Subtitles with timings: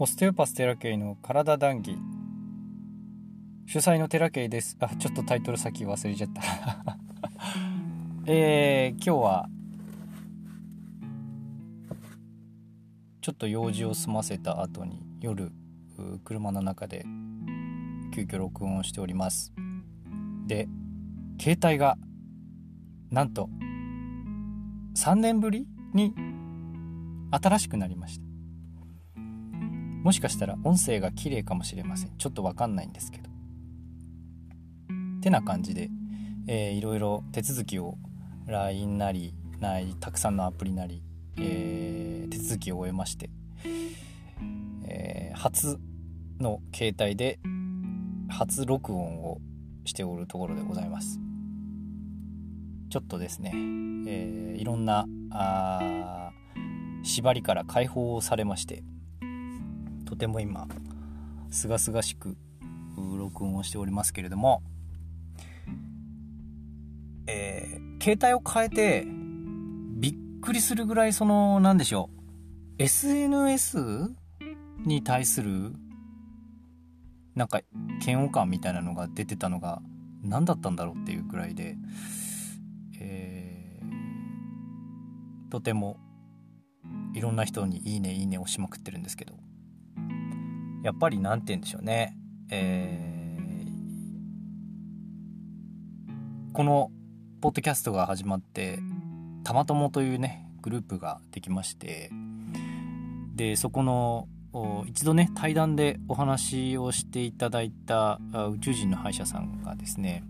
[0.00, 1.98] オステオパステラケイの体談義。
[3.66, 4.76] 主催のテラケイです。
[4.78, 6.96] あちょっとタイトル先忘れちゃった。
[8.26, 9.50] えー、今日は
[13.20, 15.50] ちょっと用事を済ませた後に夜
[16.22, 17.04] 車の中で
[18.14, 19.52] 急遽録音をしております。
[20.46, 20.68] で
[21.40, 21.98] 携帯が
[23.10, 23.50] なんと
[24.94, 26.14] 3年ぶりに
[27.32, 28.27] 新しくなりました。
[30.02, 32.16] もしかしたら音声が綺麗かもしれません。
[32.16, 33.28] ちょっとわかんないんですけど。
[35.20, 35.90] てな感じで、
[36.46, 37.96] えー、いろいろ手続きを
[38.46, 41.02] LINE なりないたくさんのアプリなり、
[41.36, 43.30] えー、手続きを終えまして、
[44.86, 45.78] えー、初
[46.40, 47.40] の携帯で
[48.28, 49.38] 初録音を
[49.84, 51.18] しておるところでございます。
[52.90, 53.52] ちょっとですね、
[54.06, 56.30] えー、いろんなあ
[57.02, 58.82] 縛りから解放されまして
[60.08, 60.66] とても今
[61.50, 62.34] すがすがしく
[62.96, 64.62] 録音をしておりますけれども、
[67.26, 69.06] えー、携帯を変えて
[70.00, 72.08] びっくりするぐらいその何でしょ
[72.78, 74.08] う SNS
[74.86, 75.74] に対する
[77.34, 77.60] なんか
[78.02, 79.82] 嫌悪感みたいなのが出てたのが
[80.22, 81.76] 何だったんだろうっていうくらいで、
[82.98, 85.98] えー、とても
[87.12, 89.34] いろんな人に「いいねいいね」押しまくってるんですけど。
[90.82, 92.16] やっぱり何て言うんでしょうね、
[92.50, 96.90] えー、この
[97.40, 98.78] ポッドキャストが始まって
[99.44, 102.10] たまともというねグループができまして
[103.34, 104.28] でそこの
[104.86, 108.18] 一度ね対談でお話をしていただいた
[108.52, 110.24] 宇宙人の歯医者さんがですね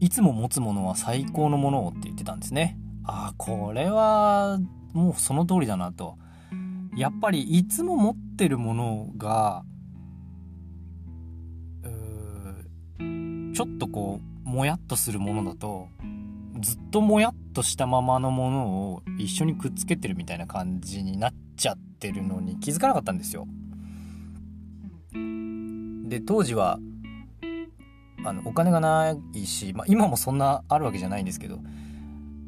[0.00, 2.76] いつも持つものは最高のものをって言ってたんですね。
[3.04, 4.58] ああこれは
[4.92, 6.18] もうその通りだなと。
[6.96, 9.64] やっぱりいつも持ってるものが
[13.54, 15.88] ちょっとこうもやっとするものだと
[16.60, 23.46] ずっともやっとしたままのものを一緒にくっつけてるみたいな感じになっちゃってるのに気づかなかったんですよ。
[26.08, 26.78] で当時は
[28.24, 31.58] あのお金がないし、まあ、今もそんなあるわけじゃないんですけど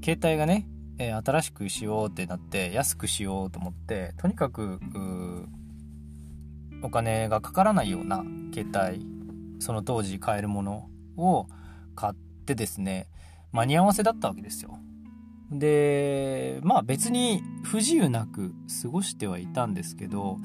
[0.02, 0.66] 携帯がね
[0.98, 4.80] えー、新しくしようってなって安くしようと思ってとにかく
[6.82, 8.24] お金がかからないような
[8.54, 9.06] 携帯
[9.58, 11.46] その当時買えるものを
[11.94, 13.08] 買ってですね
[13.52, 14.78] 間に合わせだったわけですよ。
[15.50, 18.52] でまあ別に不自由なく
[18.82, 20.38] 過ごしてはいたんですけど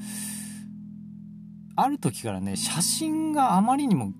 [1.74, 4.12] ある時からね写真があまりにも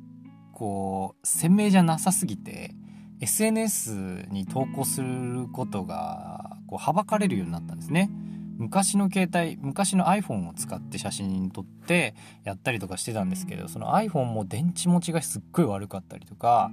[0.53, 2.75] こう鮮明じゃなさすぎて
[3.23, 8.11] SNS に投稿することがこうはばかれるようになったんですね。
[8.59, 16.71] 昔の携帯昔の iPhone を使って写真撮ってやったりとかしてたんですけどその iPhone も電池持ちがすっごい悪かったりとか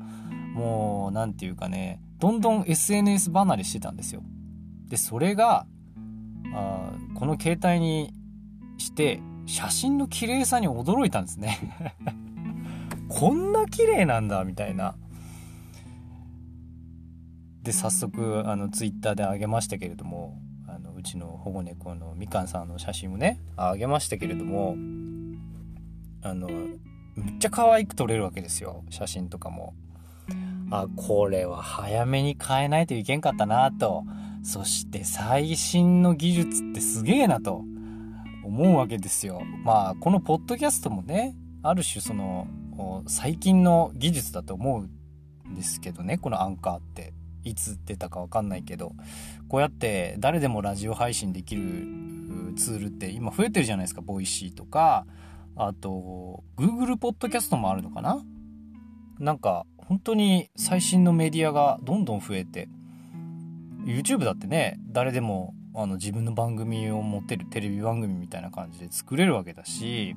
[0.53, 4.23] もう何て言うかねどんどん SNS 離れしてたんですよ。
[4.87, 5.67] でそれが
[6.53, 8.11] あこの携帯に
[8.79, 11.59] して写真の綺麗さに驚いたんですね
[13.07, 14.95] こんな綺麗なんだみたいな。
[17.69, 24.75] で早速あのツイッターであげましたけれどもあのうちの保護猫のみかんさんの写真をねあげましたけれども
[26.24, 28.84] あのめっちゃ可愛く撮れるわけですよ。
[28.90, 29.75] 写真とかも。
[30.72, 34.03] あこれは早めに変えないといけんかったなと。
[34.41, 37.63] そして最新の技術ってすげえなと。
[38.44, 39.41] 思うわけですよ。
[39.63, 42.47] まあこのポッドキャストもねある種その
[43.06, 47.13] 最近の技術だと思うんですけどねこのアンカーって
[47.44, 48.94] いつ出たか分かんないけど
[49.47, 51.63] こうやって誰でもラジオ配信できる
[52.57, 54.01] ツールって今増えてるじゃないですか。
[54.01, 55.05] Voicy とか
[55.55, 58.23] あと Google ポッドキャストもあるのかな？
[59.19, 62.69] なんか本当に最新のメディアがどんどん増えて
[63.85, 70.16] YouTube だってね誰でもあの自分の番組を持ってるテレビ番組みたいな感じで作れるわけだし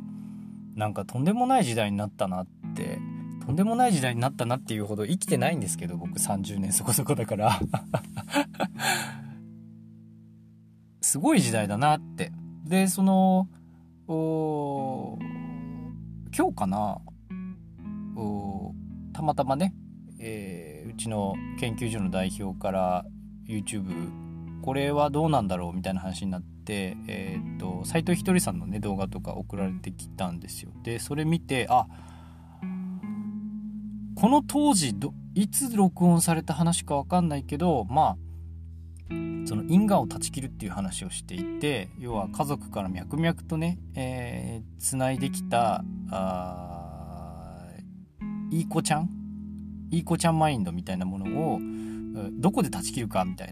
[0.75, 2.99] なんかとんでもない時代になったなって
[3.45, 7.59] とんでもない時代になったなっていうほど生きてないんですけど僕30年そこそこだから。
[11.01, 12.31] すごい時代だなって。
[12.65, 13.49] でその
[14.07, 15.19] 今
[16.53, 17.01] 日かな。
[19.13, 19.75] たまたまね、
[20.21, 23.05] えー、うちの研究所の代表から
[23.47, 24.11] YouTube
[24.63, 30.71] これはどうなんだろうみたいな話になって、えー、っと斎藤ひとりさんのね動画とか送られてきたんですよ。
[30.83, 32.12] でそれ見てあっ
[34.23, 38.17] この当時どいつ録音された話か分かんないけどまあ
[39.49, 43.81] その因果を断ち切るっていう話をしていて要は家族から脈々とね
[44.79, 45.83] つな、えー、いできた
[48.53, 49.11] いい子ちゃん？
[49.91, 51.59] いい子ちゃんマインドみたいなものを
[52.35, 53.51] どこで断ち切るかみたい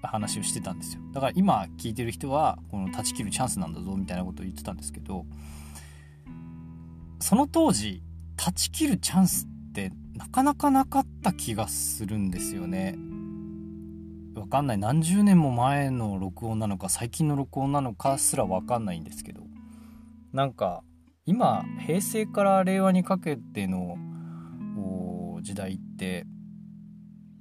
[0.00, 1.02] な話をしてたんですよ。
[1.12, 5.26] だから今聞いてる人はこの断ち切るチャンスなんだぞみたいなことを言ってたんですけど
[7.18, 8.00] その当時
[8.36, 12.96] 断ち切るチャンスってなかなかなかった気がするんですよね。
[14.36, 14.78] わかんない。
[14.78, 19.42] 何十年も前の録音なのか最近の録音なのかすらわかんないんですけど。
[20.32, 20.84] なんか
[21.26, 23.96] 今平成から令和にかけての
[25.42, 26.24] 時代って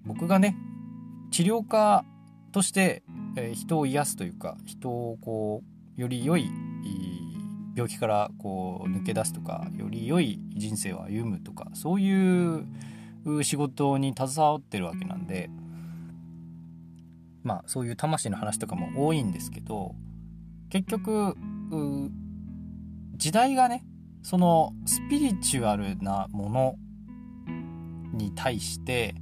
[0.03, 0.57] 僕がね
[1.31, 2.03] 治療家
[2.51, 3.01] として、
[3.35, 5.63] え人を癒すというか人をこ
[5.97, 6.51] うより良い
[7.75, 12.65] 病気からこう抜け出すとかより良い人生を歩むとかそういう
[13.43, 15.49] 仕事に携わってるわけなんで
[17.43, 19.95] まあそういう魂の話とかも多いんですけど
[20.69, 21.35] 結局
[23.15, 23.83] 時代がね
[24.21, 26.75] そのスピリチュアルなもの
[28.13, 29.15] に対して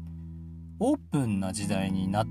[0.80, 2.28] オープンな時代になっ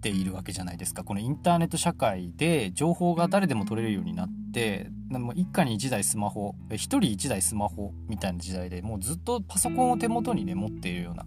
[0.00, 1.04] ているわけじゃないですか。
[1.04, 11.24] このインターネット社会で情報が誰でも取れるようになってでも一家に1台スマホ1人1台スマホみたいな時代でもうずっとパソコンを手元にね持っているような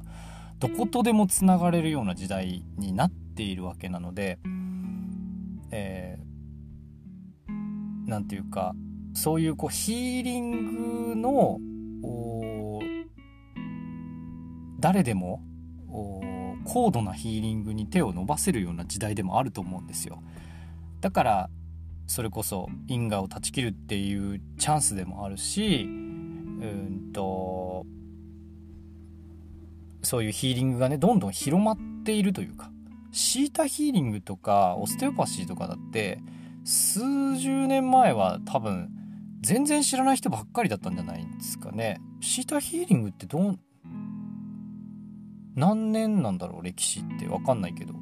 [0.60, 4.40] どことでもつながれるような時代になっているわけなので
[5.72, 8.74] えー、て言うか
[9.14, 11.60] そういうこうヒーリングの
[14.80, 15.42] 誰でも
[16.66, 20.22] 高度なヒーリングに手を伸ばせるような時代でもあると思うんですよ。
[21.02, 21.50] だから
[22.08, 27.86] それこそ因果を断ち切るっていうチャンスでもあるしうんと
[30.02, 32.72] そういうヒーリングがねどんどん広まっているというか
[33.12, 36.20] シータヒーリングとかオステオパシーとかだって
[36.66, 38.90] 数十年前は多分
[39.42, 42.00] 全然知らない人ばっかりだったんじゃないんですかね。
[42.22, 43.60] シータヒーリングってどう
[45.56, 47.94] 何年なんだろう歴史って分かんないけど。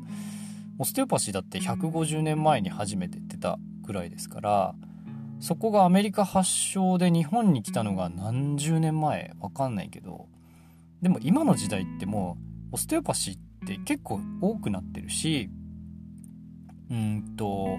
[0.81, 3.59] オステオパシーだって150年前に初めて出た
[3.92, 4.76] ぐらいですから
[5.42, 10.28] そこがアメリカ発祥で日本に来たのが何十年前分かんないけど
[11.02, 12.38] でも今の時代っても
[12.72, 15.50] うオステオパシーって結構多くなってるし
[16.90, 17.78] うんと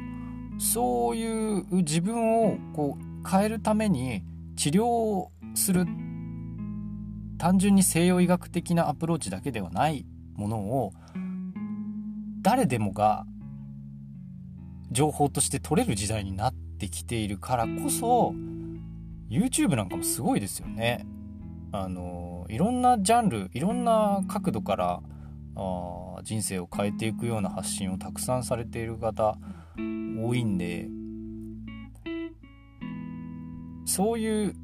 [0.58, 4.22] そういう自分をこう変えるために
[4.56, 5.86] 治療をする
[7.38, 10.04] 単純に西洋医学的なアプローチだけではない
[10.34, 10.92] ものを
[12.42, 13.24] 誰でもが
[14.92, 18.34] 情報として取れる時代になってきているからこそ
[19.30, 21.06] YouTube なんかもすごいですよね。
[21.72, 25.02] あのいろんなジャンルいろんな角度から
[25.56, 29.38] あ人生を変えていくような発信をたくさんされている方
[29.76, 30.88] 多いんで
[33.86, 34.54] そういう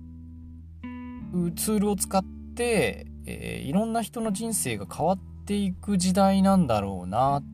[1.56, 2.22] ツールを使っ
[2.54, 7.44] て、えー、いろんな人の人生が変わっていく時代なんだろうなっ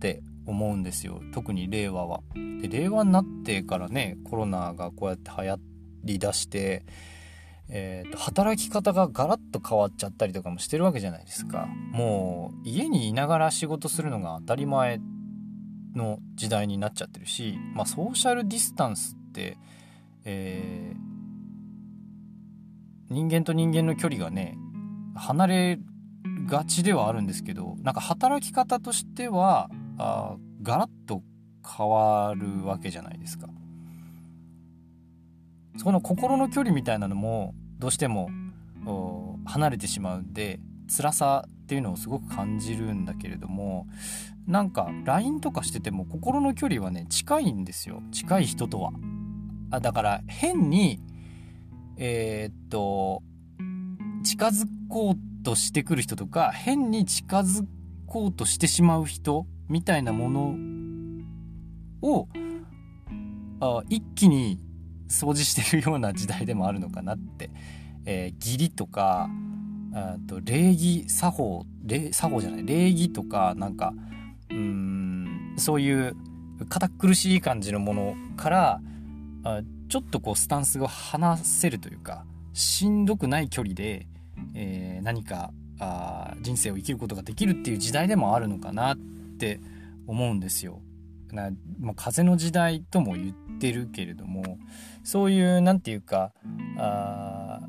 [0.00, 2.20] て思うんですよ特に令和は。
[2.62, 5.60] で令和になってからねコロナがこうやって流行
[6.04, 6.84] りだして、
[7.68, 11.68] えーと、働き方がガラッと変わっちゃったりとかもしてるわけじゃないですか。
[11.92, 15.00] もう家にいながら仕事するのが当たり前
[15.94, 19.56] の時代になっちゃってるし、まあ、ソーシャルディスタンスって、
[20.24, 21.10] えー
[23.10, 24.56] 人間と人間の距離がね
[25.16, 25.78] 離れ
[26.46, 29.68] がちではあるんですけどなんか働き方としては
[30.00, 31.22] あガラッと
[31.66, 33.48] 変わるわけじゃないですか。
[35.76, 38.28] その心の距離みたいなのもどうしても
[39.46, 40.60] 離れてしまうんで
[40.94, 43.86] 辛さっていうのをすごく感じるんだけれども
[44.46, 48.90] なんか LINE とかしてても心の距離はね近いんですよ近い人とは。
[49.70, 51.00] あだから変に
[52.02, 53.22] えー、っと、
[54.24, 57.66] 近づこうとしてくる人とか、変に近づ
[58.06, 60.56] こうとしてしまう人みたいなもの
[62.02, 62.28] を、
[63.60, 64.58] あ一気に
[65.08, 67.50] 掃除してるような時代でもあるのかなって。
[68.06, 69.28] えー、義理とか、
[70.26, 73.92] と礼儀作法礼作法じゃない礼儀とかなんか
[74.48, 76.16] うんそういう
[76.68, 78.80] 堅苦しい感じのものから
[79.42, 84.06] あちょっとこうスタンスが離せるというかしんどくない距離で、
[84.54, 85.50] えー、何か
[85.80, 88.98] あ人生を生きることができるっていう時代でもあるのかなっ
[89.40, 89.58] って
[90.06, 90.82] 思うんですよ。
[91.32, 94.58] なまあ、風の時代とも言ってるけれども
[95.04, 96.32] そういう何て言うか
[96.76, 97.60] あ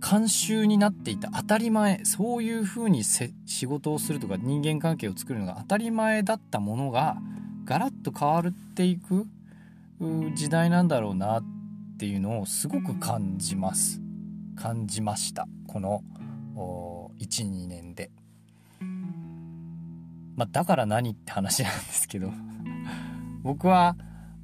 [0.00, 3.30] 慣習になっていた当たり前そういうふうに仕
[3.66, 7.18] 事をするとか人間関係を作るのが当たり前だったものが
[7.66, 9.26] ガラッと変わっていく
[10.34, 11.44] 時代なんだろうなっ
[11.98, 14.00] ていうのをすごく感じます
[14.56, 16.02] 感じましたこの
[17.18, 18.10] 12年で。
[20.36, 22.30] まあ、だから何って話なんですけど。
[23.42, 23.96] 僕は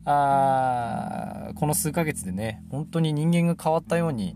[0.04, 4.34] あこの数ヶ月でね本当に人間が変わったように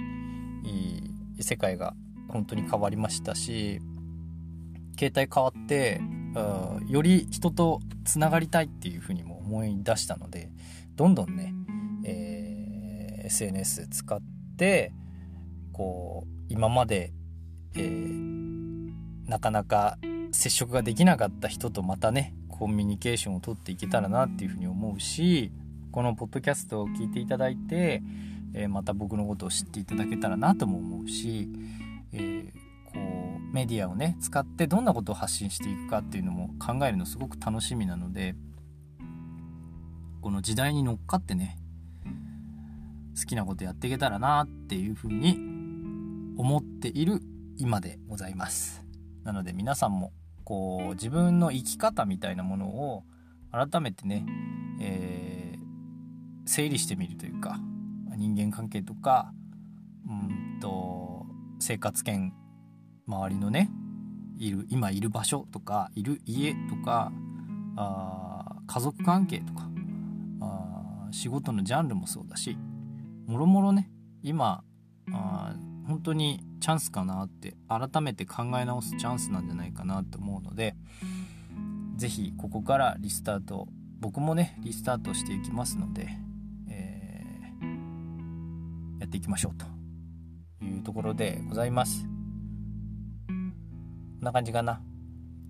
[1.41, 1.95] 世界が
[2.29, 3.81] 本当に変わりましたし
[4.99, 6.01] 携帯変わって
[6.89, 10.51] より人とつながりたいっていうふうにも思い出したので
[10.97, 11.55] どんどんね、
[12.05, 14.21] えー、SNS 使っ
[14.57, 14.93] て
[15.73, 17.13] こう今まで、
[17.75, 19.99] えー、なかなか
[20.33, 25.53] 接触ができなかった人とまたねコミュニケーションをとっていけたらなっていうふうに思うし
[25.91, 28.03] このポッドキャストを聞いていただいて、
[28.55, 31.49] えー、また僕のことを知っていただけたらなとも思うし、
[32.13, 32.47] えー、
[32.93, 38.35] こうメディアをね使ってどんなことを発信していくかっていうのも考えるのすごく楽しみなので
[40.23, 41.59] この時代に乗っかってね
[43.19, 45.37] 好きなことやっていけたらなっていうふうに
[46.39, 47.21] 思っている
[47.59, 48.83] 今でございます。
[49.25, 50.13] なので皆さんも
[50.53, 53.05] こう自分の生き方みたいなものを
[53.51, 54.27] 改めてね、
[54.83, 55.61] えー、
[56.45, 57.59] 整理してみるというか
[58.19, 59.33] 人間関係とか
[60.07, 61.25] うんと
[61.59, 62.35] 生活圏
[63.07, 63.71] 周りのね
[64.39, 67.11] いる今いる場所とかいる家とか
[67.77, 69.71] あ家族関係とか
[70.43, 72.59] あ仕事のジャンルもそうだし
[73.27, 73.91] もろもろね
[74.23, 74.63] 今
[75.15, 75.55] あ
[75.87, 80.77] 本当にチャンスかなって改めて考え直すチャンスなんじゃないかなと思うので
[81.97, 83.67] 是非ここからリスタート
[83.99, 86.09] 僕もねリスタートしていきますので、
[86.71, 89.67] えー、やっていきましょうと
[90.65, 92.05] いうところでございます。
[92.07, 93.53] こん
[94.21, 94.81] な感じかな。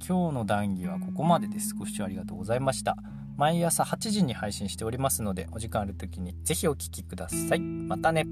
[0.07, 1.75] 今日の談義はここまでです。
[1.75, 2.97] ご視聴ありがとうございました。
[3.37, 7.61] 毎朝8時に配信しておりますのでお時間ある時に是非お聴きください。
[7.61, 8.27] またね。